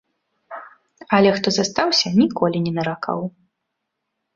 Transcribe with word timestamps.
Але 1.19 1.29
хто 1.37 1.47
застаўся, 1.59 2.07
ніколі 2.21 2.57
не 2.67 2.71
наракаў. 2.83 3.19